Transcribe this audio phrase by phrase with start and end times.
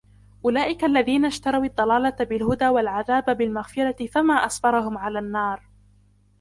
[0.45, 5.63] أولئك الذين اشتروا الضلالة بالهدى والعذاب بالمغفرة فما أصبرهم على النار